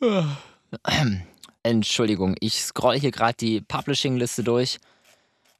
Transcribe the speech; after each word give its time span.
Entschuldigung, 1.62 2.36
ich 2.40 2.62
scroll 2.62 2.98
hier 2.98 3.10
gerade 3.10 3.36
die 3.36 3.60
Publishing-Liste 3.60 4.44
durch 4.44 4.78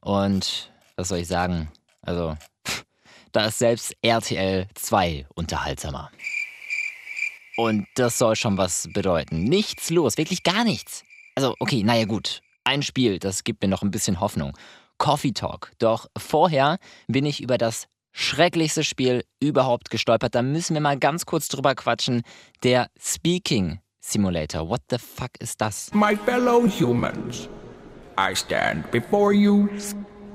und 0.01 0.71
was 0.95 1.09
soll 1.09 1.19
ich 1.19 1.27
sagen? 1.27 1.69
Also, 2.01 2.37
da 3.31 3.47
ist 3.47 3.59
selbst 3.59 3.95
RTL 4.01 4.67
2 4.75 5.27
unterhaltsamer. 5.35 6.11
Und 7.57 7.85
das 7.95 8.17
soll 8.17 8.37
schon 8.37 8.57
was 8.57 8.87
bedeuten. 8.93 9.43
Nichts 9.43 9.89
los, 9.89 10.17
wirklich 10.17 10.43
gar 10.43 10.63
nichts. 10.63 11.03
Also, 11.35 11.55
okay, 11.59 11.83
naja, 11.83 12.05
gut. 12.05 12.41
Ein 12.63 12.83
Spiel, 12.83 13.19
das 13.19 13.43
gibt 13.43 13.61
mir 13.61 13.67
noch 13.67 13.81
ein 13.81 13.91
bisschen 13.91 14.21
Hoffnung. 14.21 14.57
Coffee 14.97 15.33
Talk. 15.33 15.71
Doch 15.79 16.07
vorher 16.17 16.77
bin 17.07 17.25
ich 17.25 17.41
über 17.41 17.57
das 17.57 17.87
schrecklichste 18.13 18.85
Spiel 18.85 19.25
überhaupt 19.41 19.89
gestolpert. 19.89 20.35
Da 20.35 20.41
müssen 20.41 20.73
wir 20.73 20.81
mal 20.81 20.97
ganz 20.97 21.25
kurz 21.25 21.49
drüber 21.49 21.75
quatschen. 21.75 22.21
Der 22.63 22.89
Speaking 22.97 23.79
Simulator. 24.09 24.67
What 24.67 24.81
the 24.89 24.97
fuck 24.97 25.31
ist 25.39 25.61
das? 25.61 25.91
My 25.93 26.15
fellow 26.15 26.67
humans, 26.67 27.47
I 28.17 28.35
stand 28.35 28.89
before 28.91 29.33
you, 29.33 29.69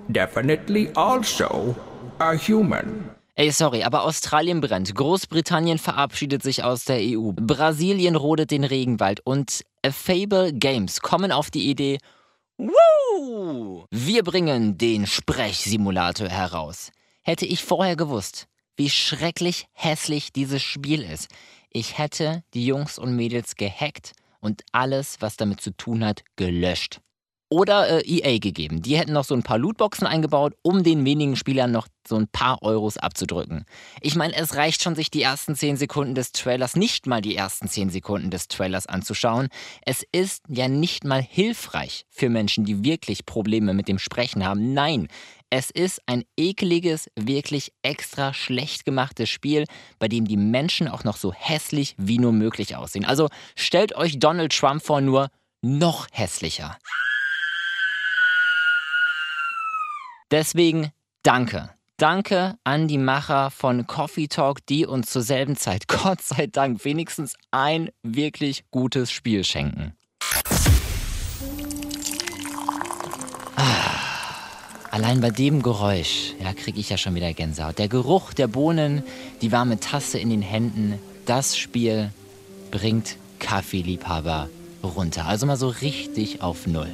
definitely 0.08 0.90
also 0.94 1.74
a 2.18 2.34
human. 2.34 3.10
Ey, 3.36 3.50
sorry, 3.50 3.82
aber 3.82 4.04
Australien 4.04 4.60
brennt, 4.60 4.94
Großbritannien 4.94 5.78
verabschiedet 5.78 6.42
sich 6.44 6.62
aus 6.62 6.84
der 6.84 6.98
EU, 7.00 7.32
Brasilien 7.32 8.14
rodet 8.14 8.52
den 8.52 8.62
Regenwald 8.62 9.20
und 9.26 9.64
Fable 9.84 10.52
Games 10.52 11.00
kommen 11.00 11.32
auf 11.32 11.50
die 11.50 11.68
Idee, 11.68 11.98
Woo! 12.56 13.86
Wir 13.90 14.22
bringen 14.22 14.78
den 14.78 15.08
Sprechsimulator 15.08 16.28
heraus. 16.28 16.92
Hätte 17.22 17.46
ich 17.46 17.64
vorher 17.64 17.96
gewusst, 17.96 18.46
wie 18.76 18.90
schrecklich 18.90 19.66
hässlich 19.72 20.32
dieses 20.32 20.62
Spiel 20.62 21.02
ist, 21.02 21.28
ich 21.74 21.98
hätte 21.98 22.44
die 22.54 22.64
Jungs 22.64 22.98
und 22.98 23.16
Mädels 23.16 23.56
gehackt 23.56 24.12
und 24.40 24.62
alles, 24.72 25.16
was 25.20 25.36
damit 25.36 25.60
zu 25.60 25.76
tun 25.76 26.04
hat, 26.04 26.22
gelöscht. 26.36 27.00
Oder 27.50 27.88
äh, 27.88 28.02
EA 28.06 28.38
gegeben. 28.38 28.80
Die 28.80 28.96
hätten 28.96 29.12
noch 29.12 29.24
so 29.24 29.34
ein 29.34 29.42
paar 29.42 29.58
Lootboxen 29.58 30.06
eingebaut, 30.06 30.54
um 30.62 30.82
den 30.82 31.04
wenigen 31.04 31.36
Spielern 31.36 31.72
noch 31.72 31.88
so 32.06 32.16
ein 32.16 32.26
paar 32.26 32.62
Euros 32.62 32.96
abzudrücken. 32.96 33.64
Ich 34.00 34.16
meine, 34.16 34.34
es 34.34 34.54
reicht 34.54 34.82
schon, 34.82 34.94
sich 34.94 35.10
die 35.10 35.22
ersten 35.22 35.54
10 35.54 35.76
Sekunden 35.76 36.14
des 36.14 36.32
Trailers, 36.32 36.74
nicht 36.74 37.06
mal 37.06 37.20
die 37.20 37.36
ersten 37.36 37.68
10 37.68 37.90
Sekunden 37.90 38.30
des 38.30 38.48
Trailers 38.48 38.86
anzuschauen. 38.86 39.48
Es 39.82 40.04
ist 40.10 40.44
ja 40.48 40.68
nicht 40.68 41.04
mal 41.04 41.22
hilfreich 41.22 42.06
für 42.08 42.28
Menschen, 42.28 42.64
die 42.64 42.82
wirklich 42.84 43.26
Probleme 43.26 43.74
mit 43.74 43.88
dem 43.88 43.98
Sprechen 43.98 44.44
haben. 44.44 44.72
Nein, 44.74 45.08
es 45.56 45.70
ist 45.70 46.02
ein 46.06 46.24
ekeliges, 46.36 47.08
wirklich 47.14 47.72
extra 47.82 48.34
schlecht 48.34 48.84
gemachtes 48.84 49.30
Spiel, 49.30 49.66
bei 50.00 50.08
dem 50.08 50.26
die 50.26 50.36
Menschen 50.36 50.88
auch 50.88 51.04
noch 51.04 51.16
so 51.16 51.32
hässlich 51.32 51.94
wie 51.96 52.18
nur 52.18 52.32
möglich 52.32 52.74
aussehen. 52.74 53.04
Also 53.04 53.28
stellt 53.54 53.94
euch 53.94 54.18
Donald 54.18 54.52
Trump 54.52 54.82
vor, 54.82 55.00
nur 55.00 55.28
noch 55.62 56.08
hässlicher. 56.10 56.76
Deswegen 60.32 60.90
danke. 61.22 61.70
Danke 61.98 62.56
an 62.64 62.88
die 62.88 62.98
Macher 62.98 63.52
von 63.52 63.86
Coffee 63.86 64.26
Talk, 64.26 64.66
die 64.66 64.84
uns 64.86 65.08
zur 65.12 65.22
selben 65.22 65.54
Zeit, 65.54 65.86
Gott 65.86 66.20
sei 66.20 66.48
Dank, 66.48 66.84
wenigstens 66.84 67.36
ein 67.52 67.90
wirklich 68.02 68.64
gutes 68.72 69.12
Spiel 69.12 69.44
schenken. 69.44 69.96
Allein 74.94 75.20
bei 75.20 75.30
dem 75.30 75.60
Geräusch, 75.60 76.34
ja, 76.40 76.52
kriege 76.52 76.78
ich 76.78 76.88
ja 76.88 76.96
schon 76.96 77.16
wieder 77.16 77.32
Gänsehaut. 77.32 77.80
Der 77.80 77.88
Geruch 77.88 78.32
der 78.32 78.46
Bohnen, 78.46 79.02
die 79.42 79.50
warme 79.50 79.80
Tasse 79.80 80.20
in 80.20 80.30
den 80.30 80.40
Händen, 80.40 81.00
das 81.26 81.56
Spiel 81.56 82.12
bringt 82.70 83.16
Kaffeeliebhaber 83.40 84.48
runter. 84.84 85.26
Also 85.26 85.46
mal 85.46 85.56
so 85.56 85.66
richtig 85.66 86.42
auf 86.42 86.68
Null. 86.68 86.86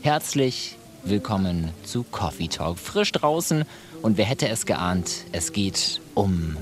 Herzlich 0.00 0.76
willkommen 1.04 1.68
zu 1.84 2.04
Coffee 2.04 2.48
Talk. 2.48 2.78
Frisch 2.78 3.12
draußen 3.12 3.66
und 4.00 4.16
wer 4.16 4.24
hätte 4.24 4.48
es 4.48 4.64
geahnt, 4.64 5.10
es 5.32 5.52
geht 5.52 6.00
um 6.14 6.56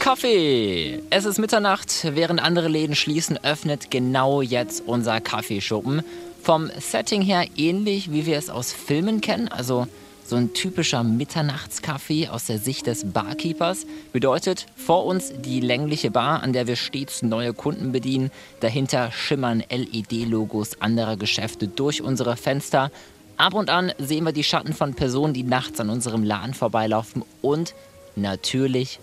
Kaffee. 0.00 1.02
Es 1.10 1.26
ist 1.26 1.38
Mitternacht, 1.38 2.06
während 2.14 2.42
andere 2.42 2.68
Läden 2.68 2.96
schließen, 2.96 3.38
öffnet 3.44 3.90
genau 3.90 4.40
jetzt 4.40 4.82
unser 4.86 5.20
Kaffeeschuppen. 5.20 6.02
Vom 6.42 6.70
Setting 6.78 7.20
her 7.20 7.44
ähnlich, 7.58 8.10
wie 8.10 8.24
wir 8.24 8.38
es 8.38 8.48
aus 8.48 8.72
Filmen 8.72 9.20
kennen, 9.20 9.48
also 9.48 9.86
so 10.24 10.36
ein 10.36 10.54
typischer 10.54 11.04
Mitternachtskaffee 11.04 12.28
aus 12.28 12.46
der 12.46 12.58
Sicht 12.58 12.86
des 12.86 13.12
Barkeepers. 13.12 13.84
Bedeutet 14.14 14.64
vor 14.74 15.04
uns 15.04 15.34
die 15.36 15.60
längliche 15.60 16.10
Bar, 16.10 16.42
an 16.42 16.54
der 16.54 16.66
wir 16.66 16.76
stets 16.76 17.20
neue 17.20 17.52
Kunden 17.52 17.92
bedienen. 17.92 18.30
Dahinter 18.60 19.12
schimmern 19.12 19.62
LED-Logos 19.68 20.80
anderer 20.80 21.18
Geschäfte 21.18 21.68
durch 21.68 22.00
unsere 22.00 22.38
Fenster. 22.38 22.90
Ab 23.36 23.52
und 23.52 23.68
an 23.68 23.92
sehen 23.98 24.24
wir 24.24 24.32
die 24.32 24.44
Schatten 24.44 24.72
von 24.72 24.94
Personen, 24.94 25.34
die 25.34 25.42
nachts 25.42 25.78
an 25.78 25.90
unserem 25.90 26.24
Laden 26.24 26.54
vorbeilaufen. 26.54 27.22
Und 27.42 27.74
natürlich 28.16 28.98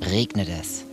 regnet 0.00 0.48
es. 0.48 0.84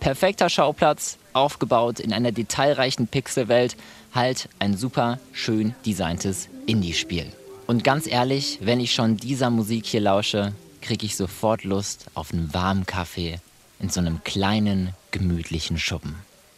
Perfekter 0.00 0.48
Schauplatz, 0.48 1.18
aufgebaut 1.32 2.00
in 2.00 2.12
einer 2.12 2.32
detailreichen 2.32 3.06
Pixelwelt, 3.06 3.76
halt 4.14 4.48
ein 4.58 4.76
super 4.76 5.18
schön 5.32 5.74
designtes 5.84 6.48
Indie-Spiel. 6.66 7.32
Und 7.66 7.84
ganz 7.84 8.06
ehrlich, 8.06 8.58
wenn 8.62 8.80
ich 8.80 8.92
schon 8.92 9.16
dieser 9.16 9.50
Musik 9.50 9.86
hier 9.86 10.00
lausche, 10.00 10.52
kriege 10.80 11.06
ich 11.06 11.16
sofort 11.16 11.64
Lust 11.64 12.06
auf 12.14 12.32
einen 12.32 12.52
warmen 12.52 12.86
Kaffee 12.86 13.38
in 13.78 13.90
so 13.90 14.00
einem 14.00 14.24
kleinen, 14.24 14.94
gemütlichen 15.10 15.78
Schuppen. 15.78 16.16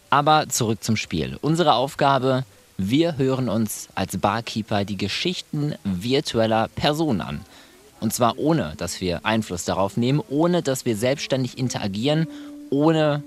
Aber 0.09 0.47
zurück 0.49 0.83
zum 0.83 0.95
Spiel. 0.95 1.37
Unsere 1.41 1.73
Aufgabe, 1.73 2.45
wir 2.77 3.17
hören 3.17 3.49
uns 3.49 3.89
als 3.95 4.17
Barkeeper 4.17 4.85
die 4.85 4.97
Geschichten 4.97 5.75
virtueller 5.83 6.69
Personen 6.69 7.21
an. 7.21 7.41
Und 8.03 8.13
zwar 8.13 8.37
ohne, 8.37 8.73
dass 8.75 8.99
wir 8.99 9.25
Einfluss 9.25 9.63
darauf 9.63 9.95
nehmen, 9.95 10.21
ohne, 10.27 10.61
dass 10.61 10.83
wir 10.83 10.97
selbstständig 10.97 11.57
interagieren, 11.57 12.27
ohne, 12.69 13.23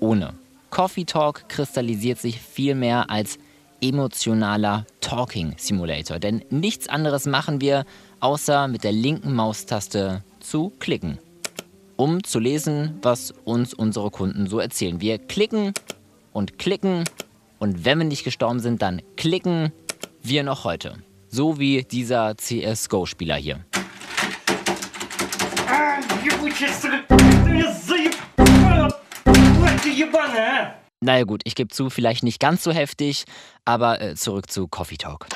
ohne. 0.00 0.34
Coffee 0.70 1.04
Talk 1.04 1.48
kristallisiert 1.48 2.18
sich 2.18 2.40
vielmehr 2.40 3.08
als 3.08 3.38
emotionaler 3.80 4.84
Talking 5.00 5.54
Simulator. 5.58 6.18
Denn 6.18 6.42
nichts 6.50 6.88
anderes 6.88 7.26
machen 7.26 7.60
wir, 7.60 7.84
außer 8.18 8.66
mit 8.66 8.82
der 8.82 8.90
linken 8.90 9.32
Maustaste 9.32 10.24
zu 10.40 10.72
klicken, 10.80 11.18
um 11.94 12.24
zu 12.24 12.40
lesen, 12.40 12.98
was 13.02 13.32
uns 13.44 13.72
unsere 13.72 14.10
Kunden 14.10 14.48
so 14.48 14.58
erzählen. 14.58 15.00
Wir 15.00 15.18
klicken 15.18 15.72
und 16.32 16.58
klicken 16.58 17.04
und 17.60 17.84
wenn 17.84 17.98
wir 17.98 18.06
nicht 18.06 18.24
gestorben 18.24 18.58
sind, 18.58 18.82
dann 18.82 19.02
klicken 19.16 19.70
wir 20.20 20.42
noch 20.42 20.64
heute. 20.64 20.96
So 21.28 21.60
wie 21.60 21.84
dieser 21.84 22.36
CSGO-Spieler 22.36 23.36
hier. 23.36 23.64
Naja 31.02 31.24
gut, 31.24 31.40
ich 31.44 31.54
gebe 31.54 31.70
zu, 31.70 31.88
vielleicht 31.88 32.22
nicht 32.22 32.40
ganz 32.40 32.62
so 32.62 32.72
heftig, 32.72 33.24
aber 33.64 34.02
äh, 34.02 34.14
zurück 34.16 34.50
zu 34.50 34.68
Coffee 34.68 34.98
Talk. 34.98 35.26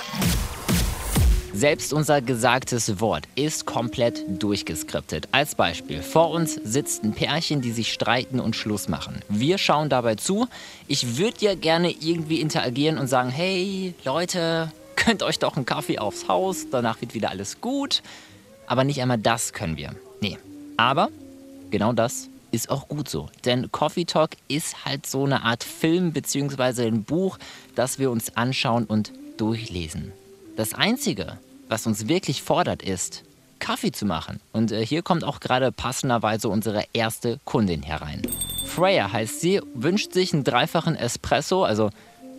Selbst 1.55 1.93
unser 1.93 2.21
gesagtes 2.21 3.01
Wort 3.01 3.27
ist 3.37 3.65
komplett 3.65 4.25
durchgeskriptet. 4.43 5.29
Als 5.33 5.55
Beispiel, 5.55 6.03
vor 6.03 6.31
uns 6.31 6.55
sitzt 6.55 7.05
ein 7.05 7.13
Pärchen, 7.13 7.63
die 7.63 7.71
sich 7.71 7.93
streiten 7.93 8.41
und 8.41 8.57
Schluss 8.57 8.89
machen. 8.89 9.23
Wir 9.29 9.57
schauen 9.57 9.89
dabei 9.89 10.17
zu. 10.17 10.49
Ich 10.89 11.17
würde 11.17 11.37
ja 11.41 11.55
gerne 11.55 11.93
irgendwie 11.93 12.41
interagieren 12.41 12.99
und 12.99 13.07
sagen, 13.07 13.31
hey 13.31 13.95
Leute, 14.05 14.73
könnt 14.97 15.23
euch 15.23 15.39
doch 15.39 15.57
einen 15.57 15.65
Kaffee 15.65 15.99
aufs 15.99 16.29
Haus, 16.29 16.67
danach 16.71 17.01
wird 17.01 17.15
wieder 17.15 17.31
alles 17.31 17.61
gut. 17.61 18.03
Aber 18.67 18.85
nicht 18.85 19.01
einmal 19.01 19.19
das 19.19 19.53
können 19.53 19.77
wir. 19.77 19.95
Nee. 20.21 20.39
Aber 20.77 21.09
genau 21.71 21.93
das 21.93 22.29
ist 22.51 22.71
auch 22.71 22.89
gut 22.89 23.09
so. 23.09 23.29
Denn 23.45 23.71
Coffee 23.73 24.05
Talk 24.05 24.31
ist 24.49 24.85
halt 24.85 25.07
so 25.07 25.25
eine 25.25 25.43
Art 25.43 25.65
Film 25.65 26.13
bzw. 26.13 26.87
ein 26.87 27.05
Buch, 27.05 27.39
das 27.75 27.99
wir 27.99 28.11
uns 28.11 28.37
anschauen 28.37 28.85
und 28.85 29.13
durchlesen. 29.37 30.13
Das 30.57 30.73
Einzige, 30.73 31.39
was 31.69 31.87
uns 31.87 32.07
wirklich 32.07 32.43
fordert, 32.43 32.83
ist, 32.83 33.25
Kaffee 33.59 33.93
zu 33.93 34.05
machen. 34.05 34.41
Und 34.53 34.73
äh, 34.73 34.85
hier 34.85 35.03
kommt 35.03 35.25
auch 35.25 35.41
gerade 35.41 35.73
passenderweise 35.73 36.49
unsere 36.49 36.85
erste 36.93 37.41
Kundin 37.45 37.83
herein. 37.83 38.23
Freya 38.65 39.11
heißt 39.11 39.41
sie, 39.41 39.61
wünscht 39.75 40.13
sich 40.13 40.33
einen 40.33 40.45
dreifachen 40.45 40.97
Espresso, 40.97 41.65
also 41.65 41.91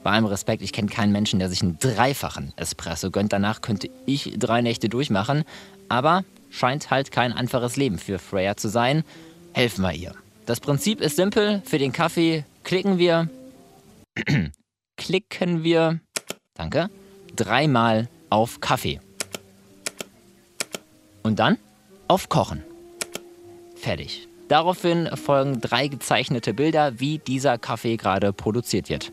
bei 0.03 0.11
allem 0.11 0.25
Respekt, 0.25 0.61
ich 0.61 0.71
kenne 0.71 0.87
keinen 0.87 1.11
Menschen, 1.11 1.39
der 1.39 1.49
sich 1.49 1.63
einen 1.63 1.79
dreifachen 1.79 2.53
Espresso 2.57 3.09
gönnt. 3.09 3.33
Danach 3.33 3.61
könnte 3.61 3.89
ich 4.05 4.35
drei 4.37 4.61
Nächte 4.61 4.87
durchmachen. 4.87 5.45
Aber 5.89 6.23
scheint 6.49 6.91
halt 6.91 7.11
kein 7.11 7.33
einfaches 7.33 7.75
Leben 7.75 7.97
für 7.97 8.19
Freya 8.19 8.57
zu 8.57 8.69
sein. 8.69 9.03
Helfen 9.53 9.83
wir 9.83 9.93
ihr. 9.93 10.13
Das 10.45 10.59
Prinzip 10.59 11.01
ist 11.01 11.15
simpel. 11.15 11.61
Für 11.65 11.77
den 11.77 11.91
Kaffee 11.91 12.45
klicken 12.63 12.97
wir, 12.97 13.29
klicken 14.97 15.63
wir, 15.63 15.99
danke, 16.53 16.89
dreimal 17.35 18.07
auf 18.29 18.59
Kaffee. 18.61 18.99
Und 21.23 21.39
dann 21.39 21.57
auf 22.07 22.29
Kochen. 22.29 22.63
Fertig. 23.75 24.27
Daraufhin 24.47 25.09
folgen 25.15 25.59
drei 25.59 25.87
gezeichnete 25.87 26.53
Bilder, 26.53 26.99
wie 26.99 27.17
dieser 27.17 27.57
Kaffee 27.57 27.97
gerade 27.97 28.31
produziert 28.31 28.89
wird. 28.89 29.11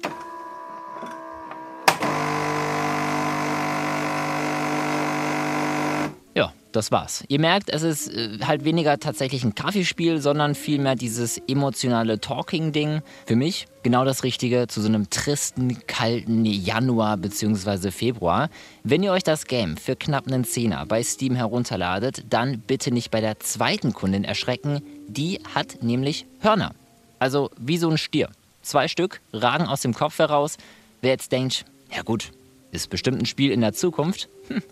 Ja, 6.35 6.53
das 6.73 6.91
war's. 6.91 7.25
Ihr 7.29 7.39
merkt, 7.39 7.71
es 7.71 7.83
ist 7.83 8.09
äh, 8.09 8.39
halt 8.47 8.65
weniger 8.65 8.99
tatsächlich 8.99 9.45
ein 9.45 9.55
Kaffeespiel, 9.55 10.21
sondern 10.21 10.55
vielmehr 10.55 10.97
dieses 10.97 11.39
emotionale 11.49 12.21
Talking-Ding. 12.21 13.03
Für 13.27 13.37
mich 13.37 13.67
genau 13.83 14.05
das 14.05 14.25
Richtige 14.25 14.67
zu 14.69 14.81
so 14.81 14.89
einem 14.89 15.11
tristen, 15.11 15.87
kalten 15.87 16.45
Januar 16.45 17.17
bzw. 17.17 17.91
Februar. 17.91 18.49
Wenn 18.85 19.03
ihr 19.03 19.13
euch 19.13 19.25
das 19.25 19.47
Game 19.47 19.77
für 19.77 19.97
knapp 19.97 20.27
einen 20.27 20.45
Zehner 20.45 20.85
bei 20.87 21.03
Steam 21.03 21.35
herunterladet, 21.35 22.25
dann 22.31 22.61
bitte 22.61 22.93
nicht 22.93 23.11
bei 23.11 23.21
der 23.21 23.41
zweiten 23.41 23.93
Kundin 23.93 24.25
erschrecken. 24.25 24.83
Die 25.09 25.41
hat 25.55 25.83
nämlich 25.83 26.27
Hörner. 26.41 26.75
Also 27.19 27.51
wie 27.59 27.79
so 27.79 27.89
ein 27.89 27.99
Stier. 27.99 28.29
Zwei 28.63 28.89
Stück 28.89 29.21
ragen 29.33 29.67
aus 29.67 29.81
dem 29.81 29.95
Kopf 29.95 30.19
heraus. 30.19 30.57
Wer 31.01 31.11
jetzt 31.11 31.33
denkt, 31.33 31.65
ja 31.95 32.03
gut, 32.03 32.31
ist 32.71 32.91
bestimmt 32.91 33.21
ein 33.21 33.27
Spiel 33.27 33.51
in 33.51 33.61
der 33.61 33.73
Zukunft. 33.73 34.29
Hm. 34.49 34.63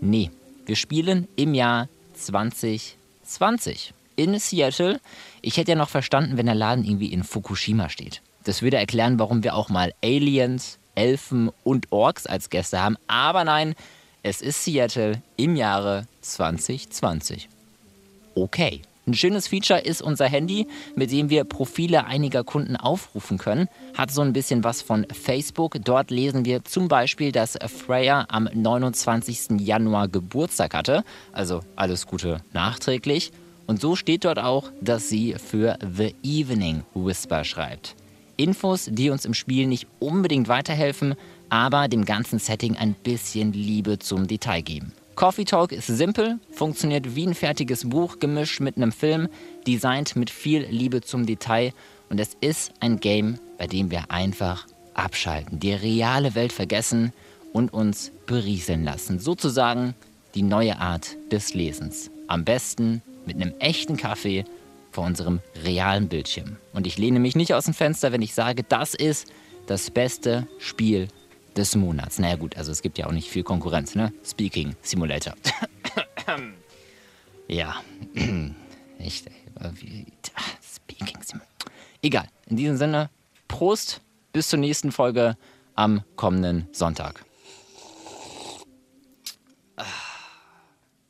Nee, 0.00 0.30
wir 0.66 0.76
spielen 0.76 1.28
im 1.36 1.54
Jahr 1.54 1.88
2020 2.14 3.94
in 4.16 4.38
Seattle. 4.38 5.00
Ich 5.42 5.56
hätte 5.56 5.72
ja 5.72 5.76
noch 5.76 5.88
verstanden, 5.88 6.36
wenn 6.36 6.46
der 6.46 6.54
Laden 6.54 6.84
irgendwie 6.84 7.12
in 7.12 7.24
Fukushima 7.24 7.88
steht. 7.88 8.22
Das 8.44 8.62
würde 8.62 8.76
erklären, 8.76 9.18
warum 9.18 9.42
wir 9.44 9.54
auch 9.54 9.68
mal 9.68 9.92
Aliens, 10.02 10.78
Elfen 10.94 11.50
und 11.64 11.92
Orks 11.92 12.26
als 12.26 12.50
Gäste 12.50 12.80
haben. 12.80 12.96
Aber 13.06 13.44
nein, 13.44 13.74
es 14.22 14.40
ist 14.40 14.64
Seattle 14.64 15.22
im 15.36 15.56
Jahre 15.56 16.06
2020. 16.22 17.48
Okay. 18.34 18.82
Ein 19.08 19.14
schönes 19.14 19.46
Feature 19.46 19.78
ist 19.78 20.02
unser 20.02 20.26
Handy, 20.26 20.66
mit 20.96 21.12
dem 21.12 21.30
wir 21.30 21.44
Profile 21.44 22.06
einiger 22.06 22.42
Kunden 22.42 22.74
aufrufen 22.74 23.38
können. 23.38 23.68
Hat 23.96 24.10
so 24.10 24.20
ein 24.20 24.32
bisschen 24.32 24.64
was 24.64 24.82
von 24.82 25.06
Facebook. 25.12 25.76
Dort 25.84 26.10
lesen 26.10 26.44
wir 26.44 26.64
zum 26.64 26.88
Beispiel, 26.88 27.30
dass 27.30 27.56
Freya 27.68 28.26
am 28.28 28.48
29. 28.52 29.60
Januar 29.60 30.08
Geburtstag 30.08 30.74
hatte. 30.74 31.04
Also 31.30 31.60
alles 31.76 32.08
Gute 32.08 32.40
nachträglich. 32.52 33.30
Und 33.68 33.80
so 33.80 33.94
steht 33.94 34.24
dort 34.24 34.40
auch, 34.40 34.72
dass 34.80 35.08
sie 35.08 35.34
für 35.34 35.78
The 35.96 36.16
Evening 36.24 36.82
Whisper 36.94 37.44
schreibt. 37.44 37.94
Infos, 38.36 38.88
die 38.90 39.10
uns 39.10 39.24
im 39.24 39.34
Spiel 39.34 39.68
nicht 39.68 39.86
unbedingt 40.00 40.48
weiterhelfen, 40.48 41.14
aber 41.48 41.86
dem 41.86 42.04
ganzen 42.04 42.40
Setting 42.40 42.76
ein 42.76 42.94
bisschen 42.94 43.52
Liebe 43.52 44.00
zum 44.00 44.26
Detail 44.26 44.62
geben. 44.62 44.92
Coffee 45.16 45.46
Talk 45.46 45.72
ist 45.72 45.86
simpel, 45.86 46.38
funktioniert 46.52 47.16
wie 47.16 47.26
ein 47.26 47.34
fertiges 47.34 47.88
Buch 47.88 48.18
gemischt 48.18 48.60
mit 48.60 48.76
einem 48.76 48.92
Film, 48.92 49.28
designt 49.66 50.14
mit 50.14 50.28
viel 50.28 50.66
Liebe 50.66 51.00
zum 51.00 51.24
Detail 51.24 51.72
und 52.10 52.20
es 52.20 52.36
ist 52.42 52.72
ein 52.80 53.00
Game, 53.00 53.38
bei 53.56 53.66
dem 53.66 53.90
wir 53.90 54.10
einfach 54.10 54.66
abschalten, 54.92 55.58
die 55.58 55.72
reale 55.72 56.34
Welt 56.34 56.52
vergessen 56.52 57.14
und 57.54 57.72
uns 57.72 58.12
berieseln 58.26 58.84
lassen. 58.84 59.18
Sozusagen 59.18 59.94
die 60.34 60.42
neue 60.42 60.78
Art 60.78 61.16
des 61.32 61.54
Lesens. 61.54 62.10
Am 62.28 62.44
besten 62.44 63.00
mit 63.24 63.36
einem 63.36 63.54
echten 63.58 63.96
Kaffee 63.96 64.44
vor 64.92 65.06
unserem 65.06 65.40
realen 65.64 66.08
Bildschirm. 66.08 66.56
Und 66.74 66.86
ich 66.86 66.98
lehne 66.98 67.20
mich 67.20 67.36
nicht 67.36 67.54
aus 67.54 67.64
dem 67.64 67.74
Fenster, 67.74 68.12
wenn 68.12 68.20
ich 68.20 68.34
sage, 68.34 68.64
das 68.64 68.92
ist 68.92 69.32
das 69.66 69.90
beste 69.90 70.46
Spiel 70.58 71.08
des 71.56 71.74
Monats. 71.74 72.18
Naja 72.18 72.36
gut, 72.36 72.56
also 72.56 72.72
es 72.72 72.82
gibt 72.82 72.98
ja 72.98 73.06
auch 73.06 73.12
nicht 73.12 73.30
viel 73.30 73.42
Konkurrenz, 73.42 73.94
ne? 73.94 74.12
Speaking 74.24 74.76
Simulator. 74.82 75.34
ja. 77.48 77.82
Echt, 78.98 79.30
Speaking 80.62 81.22
Simulator. 81.22 81.72
Egal. 82.02 82.28
In 82.46 82.56
diesem 82.56 82.76
Sinne, 82.76 83.10
Prost, 83.48 84.00
bis 84.32 84.48
zur 84.48 84.58
nächsten 84.58 84.92
Folge 84.92 85.36
am 85.74 86.02
kommenden 86.16 86.68
Sonntag. 86.72 87.24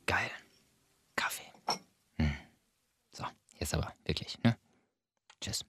Geil. 0.05 0.31
Kaffee. 1.15 1.51
Hm. 2.17 2.31
So, 3.11 3.25
jetzt 3.59 3.73
aber 3.73 3.93
wirklich, 4.05 4.37
ne? 4.43 4.57
Tschüss. 5.41 5.65